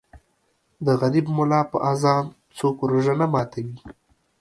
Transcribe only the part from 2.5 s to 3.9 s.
څوک روژه نه ماتوي